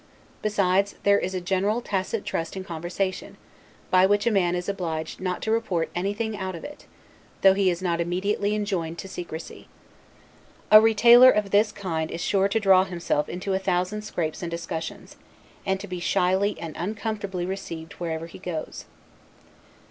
Besides, 0.41 0.95
there 1.03 1.19
is 1.19 1.35
a 1.35 1.39
general 1.41 1.79
tacit 1.79 2.25
trust 2.25 2.57
in 2.57 2.63
conversation, 2.63 3.37
by 3.91 4.07
which 4.07 4.25
a 4.25 4.31
man 4.31 4.55
is 4.55 4.67
obliged 4.67 5.19
not 5.21 5.43
to 5.43 5.51
report 5.51 5.91
anything 5.93 6.35
out 6.35 6.55
of 6.55 6.63
it, 6.63 6.87
though 7.43 7.53
he 7.53 7.69
is 7.69 7.83
not 7.83 8.01
immediately 8.01 8.55
enjoined 8.55 8.97
to 8.97 9.07
secrecy. 9.07 9.67
A 10.71 10.81
retailer 10.81 11.29
of 11.29 11.51
this 11.51 11.71
kind 11.71 12.09
is 12.09 12.19
sure 12.19 12.47
to 12.47 12.59
draw 12.59 12.83
himself 12.83 13.29
into 13.29 13.53
a 13.53 13.59
thousand 13.59 14.01
scrapes 14.01 14.41
and 14.41 14.49
discussions, 14.49 15.17
and 15.67 15.79
to 15.79 15.85
be 15.87 15.99
shyly 15.99 16.57
and 16.59 16.75
uncomfortably 16.79 17.45
received 17.45 17.93
wherever 17.99 18.25
he 18.25 18.39
goes. 18.39 18.85